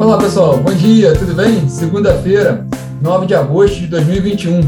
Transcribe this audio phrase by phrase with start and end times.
[0.00, 1.68] Olá pessoal, bom dia, tudo bem?
[1.68, 2.66] Segunda-feira,
[3.02, 4.60] 9 de agosto de 2021.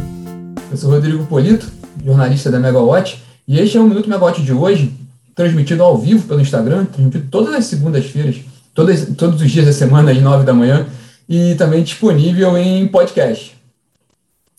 [0.71, 1.73] Eu sou Rodrigo Polito,
[2.05, 4.93] jornalista da Megawatt, e este é o Minuto Megawatt de hoje,
[5.35, 8.41] transmitido ao vivo pelo Instagram, transmitido todas as segundas-feiras,
[8.75, 10.85] todos, todos os dias da semana, às 9 da manhã,
[11.27, 13.57] e também disponível em podcast.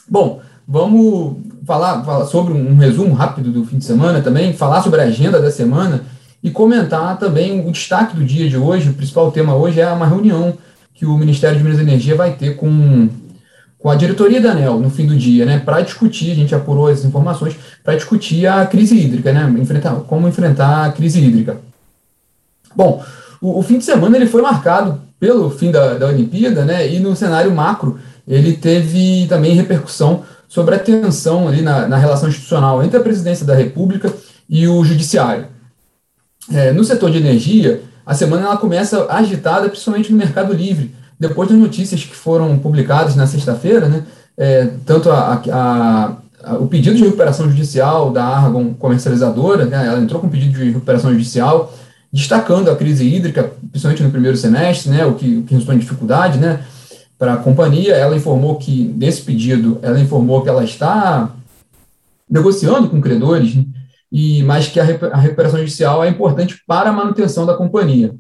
[0.10, 1.38] Bom, vamos
[1.68, 5.40] falar, falar sobre um resumo rápido do fim de semana também, falar sobre a agenda
[5.40, 6.04] da semana
[6.44, 8.90] e comentar também o destaque do dia de hoje.
[8.90, 10.58] O principal tema hoje é uma reunião
[10.94, 13.08] que o Ministério de Minas e Energia vai ter com,
[13.80, 16.88] com a diretoria da ANEL no fim do dia, né, para discutir, a gente apurou
[16.88, 21.58] as informações, para discutir a crise hídrica, né, enfrentar, como enfrentar a crise hídrica.
[22.76, 23.04] Bom,
[23.42, 27.00] o, o fim de semana ele foi marcado pelo fim da, da Olimpíada, né, e
[27.00, 32.84] no cenário macro ele teve também repercussão sobre a tensão ali na, na relação institucional
[32.84, 34.14] entre a presidência da República
[34.48, 35.48] e o judiciário.
[36.52, 40.94] É, no setor de energia, a semana ela começa agitada, principalmente no mercado livre.
[41.20, 44.04] Depois das notícias que foram publicadas na sexta-feira, né,
[44.38, 50.02] é, tanto a, a, a, o pedido de recuperação judicial da Argon comercializadora, né, ela
[50.02, 51.74] entrou com pedido de recuperação judicial,
[52.12, 55.80] destacando a crise hídrica, principalmente no primeiro semestre, né, o que, o que resultou em
[55.80, 56.60] dificuldade, né,
[57.18, 57.94] para a companhia.
[57.94, 61.30] Ela informou que, nesse pedido, ela informou que ela está
[62.30, 63.64] negociando com credores, né,
[64.14, 68.14] e mas que a, recuperação judicial é importante para a manutenção da companhia.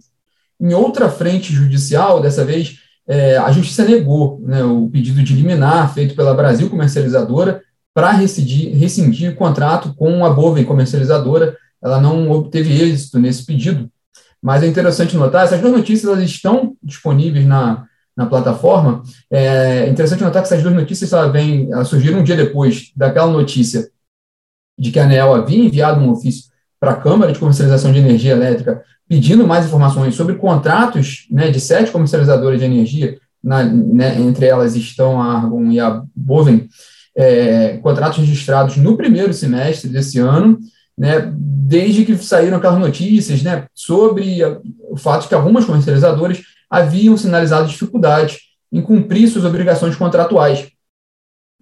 [0.59, 5.93] Em outra frente judicial, dessa vez, é, a Justiça negou né, o pedido de liminar
[5.93, 7.61] feito pela Brasil Comercializadora
[7.93, 11.55] para rescindir, rescindir o contrato com a Bovem Comercializadora.
[11.79, 13.87] Ela não obteve êxito nesse pedido,
[14.41, 17.85] mas é interessante notar, essas duas notícias elas estão disponíveis na,
[18.17, 19.03] na plataforma.
[19.29, 23.31] É interessante notar que essas duas notícias elas vêm, elas surgiram um dia depois daquela
[23.31, 23.87] notícia
[24.77, 26.45] de que a ANEL havia enviado um ofício
[26.79, 31.59] para a Câmara de Comercialização de Energia Elétrica pedindo mais informações sobre contratos né, de
[31.59, 36.67] sete comercializadoras de energia, na, né, entre elas estão a Argon e a Bovem,
[37.15, 40.57] é, contratos registrados no primeiro semestre desse ano,
[40.97, 44.57] né, desde que saíram aquelas notícias né, sobre a,
[44.89, 48.39] o fato de que algumas comercializadoras haviam sinalizado dificuldades
[48.71, 50.67] em cumprir suas obrigações contratuais,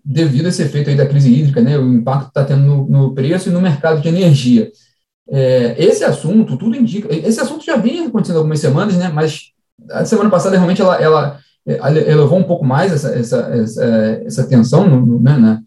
[0.03, 2.88] devido a esse efeito aí da crise hídrica, né, o impacto que está tendo no,
[2.88, 4.72] no, preço e no mercado de energia.
[5.29, 9.51] É, esse assunto, tudo indica, esse assunto já vinha acontecendo algumas semanas, né, mas
[9.91, 13.85] a semana passada realmente ela, ela, ela elevou um pouco mais essa, essa, essa,
[14.25, 15.61] essa tensão no, né,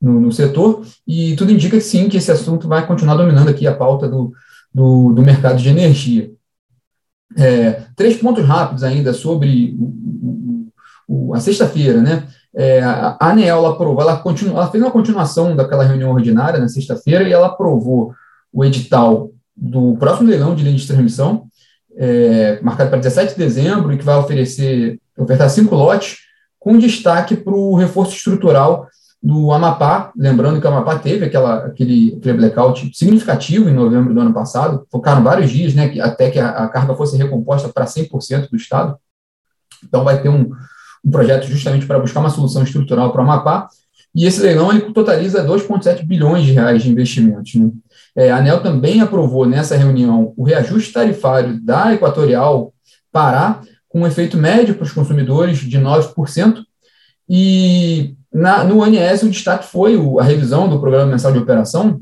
[0.00, 3.66] no, no, setor, e tudo indica que sim, que esse assunto vai continuar dominando aqui
[3.66, 4.32] a pauta do,
[4.72, 6.30] do, do mercado de energia.
[7.36, 10.68] É, três pontos rápidos ainda sobre o,
[11.08, 12.26] o, a sexta-feira, né?
[12.54, 17.26] É, a ANEEL aprovou, ela, continu, ela fez uma continuação daquela reunião ordinária na sexta-feira
[17.26, 18.14] e ela aprovou
[18.52, 21.46] o edital do próximo leilão de linha de transmissão,
[21.96, 26.18] é, marcado para 17 de dezembro, e que vai oferecer, ofertar cinco lotes,
[26.58, 28.86] com destaque para o reforço estrutural
[29.22, 34.20] do Amapá, lembrando que o Amapá teve aquela, aquele, aquele blackout significativo em novembro do
[34.20, 38.50] ano passado, focaram vários dias, né, até que a, a carga fosse recomposta para 100%
[38.50, 38.96] do Estado.
[39.84, 40.50] Então, vai ter um,
[41.04, 43.68] um projeto justamente para buscar uma solução estrutural para o Amapá,
[44.14, 47.54] e esse leilão ele totaliza 2,7 bilhões de reais de investimentos.
[47.54, 47.70] Né?
[48.14, 52.74] É, a ANEL também aprovou nessa reunião o reajuste tarifário da Equatorial
[53.10, 56.62] Pará, com um efeito médio para os consumidores de 9%,
[57.28, 62.00] e na, no ONS, o destaque foi o, a revisão do Programa Mensal de Operação,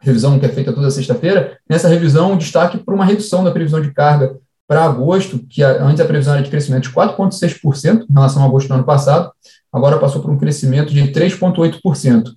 [0.00, 1.58] revisão que é feita toda sexta-feira.
[1.68, 4.36] Nessa revisão, o destaque para uma redução da previsão de carga
[4.68, 8.68] para agosto, que antes a previsão era de crescimento de 4,6% em relação a agosto
[8.68, 9.30] do ano passado,
[9.72, 12.32] agora passou por um crescimento de 3,8%.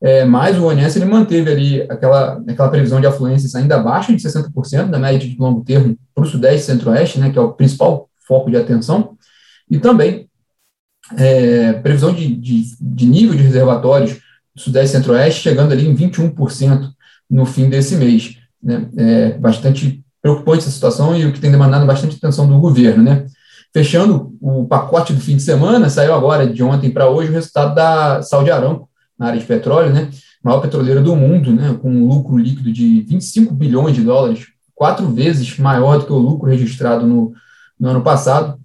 [0.00, 4.22] É, mas o ONS ele manteve ali aquela, aquela previsão de afluências ainda abaixo de
[4.22, 7.52] 60% da média de longo termo para o Sudeste e Centro-Oeste, né, que é o
[7.52, 9.16] principal foco de atenção,
[9.70, 10.28] e também
[11.16, 14.20] é, previsão de, de, de, nível de reservatórios
[14.54, 16.90] do Sudeste e Centro-Oeste chegando ali em 21%
[17.30, 18.36] no fim desse mês.
[18.62, 18.88] Né?
[18.96, 23.02] É bastante preocupante essa situação e o que tem demandado bastante atenção do governo.
[23.04, 23.26] Né?
[23.74, 27.74] Fechando o pacote do fim de semana, saiu agora, de ontem para hoje, o resultado
[27.74, 28.88] da Saudi Aramco,
[29.18, 30.08] na área de petróleo, né?
[30.42, 31.78] maior petroleira do mundo, né?
[31.80, 36.16] com um lucro líquido de 25 bilhões de dólares, quatro vezes maior do que o
[36.16, 37.34] lucro registrado no,
[37.78, 38.58] no ano passado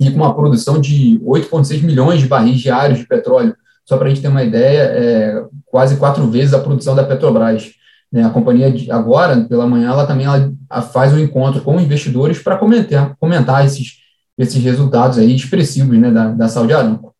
[0.00, 3.54] e com uma produção de 8,6 milhões de barris diários de petróleo.
[3.84, 7.70] Só para a gente ter uma ideia, é quase quatro vezes a produção da Petrobras.
[8.14, 8.24] Né?
[8.24, 13.16] A companhia, agora, pela manhã, ela também ela faz um encontro com investidores para comentar,
[13.18, 13.94] comentar esses,
[14.38, 17.12] esses resultados aí expressivos né, da, da Saudi Aramco.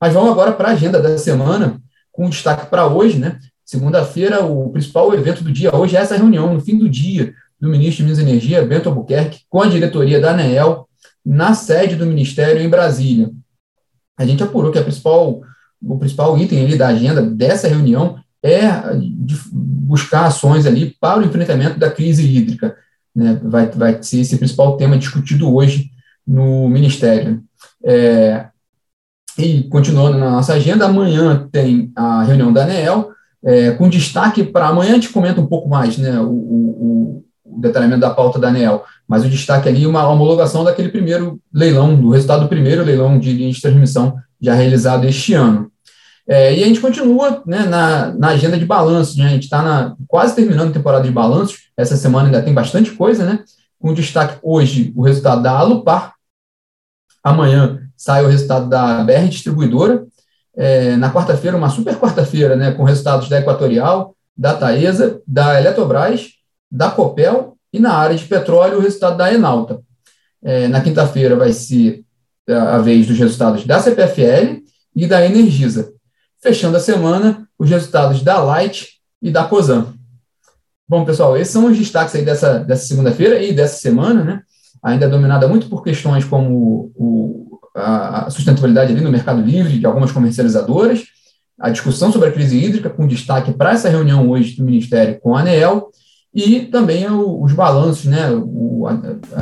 [0.00, 1.80] Mas vamos agora para a agenda da semana,
[2.12, 3.40] com destaque para hoje, né?
[3.64, 7.68] Segunda-feira, o principal evento do dia hoje é essa reunião, no fim do dia, do
[7.68, 10.88] ministro de Minas e Energia, Bento Albuquerque, com a diretoria da ANEEL,
[11.24, 13.32] na sede do Ministério em Brasília.
[14.16, 15.40] A gente apurou que a principal,
[15.82, 18.68] o principal item ali da agenda dessa reunião é
[19.86, 22.76] buscar ações ali para o enfrentamento da crise hídrica.
[23.14, 23.40] Né?
[23.42, 25.90] Vai, vai ser esse principal tema discutido hoje
[26.26, 27.42] no Ministério.
[27.84, 28.46] É,
[29.38, 33.10] e continuando na nossa agenda, amanhã tem a reunião da ANEEL,
[33.44, 37.60] é, com destaque para amanhã a gente comenta um pouco mais né, o, o, o,
[37.60, 41.94] detalhamento da pauta da ANEEL, mas o destaque ali é uma homologação daquele primeiro leilão,
[41.94, 45.70] do resultado do primeiro leilão de linha de transmissão já realizado este ano.
[46.28, 49.94] É, e a gente continua né, na, na agenda de balanços, né, a gente está
[50.08, 53.44] quase terminando a temporada de balanços, essa semana ainda tem bastante coisa, né,
[53.78, 56.14] com destaque hoje o resultado da Alupar,
[57.22, 60.04] amanhã sai o resultado da BR Distribuidora,
[60.56, 66.30] é, na quarta-feira, uma super quarta-feira, né, com resultados da Equatorial, da Taesa, da Eletrobras,
[66.70, 69.80] da Copel e na área de petróleo o resultado da Enalta.
[70.42, 72.04] É, na quinta-feira vai ser
[72.48, 74.62] a vez dos resultados da CPFL
[74.94, 75.92] e da Energisa.
[76.42, 78.88] Fechando a semana, os resultados da Light
[79.22, 79.94] e da COSAN.
[80.88, 84.42] Bom, pessoal, esses são os destaques aí dessa, dessa segunda-feira e dessa semana, né?
[84.82, 90.12] Ainda dominada muito por questões como o, a sustentabilidade ali no mercado livre de algumas
[90.12, 91.04] comercializadoras,
[91.58, 95.34] a discussão sobre a crise hídrica, com destaque para essa reunião hoje do Ministério com
[95.34, 95.90] a ANEEL,
[96.34, 98.86] e também os balanços, né, o,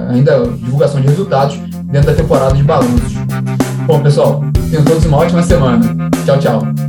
[0.09, 1.57] ainda a divulgação de resultados
[1.87, 3.15] dentro da temporada de balanços.
[3.87, 5.83] Bom, pessoal, tenham todos uma ótima semana.
[6.25, 6.84] Tchau, tchau.